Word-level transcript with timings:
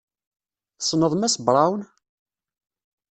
Tessneḍ 0.77 1.13
Mass 1.17 1.35
Braun? 1.45 1.81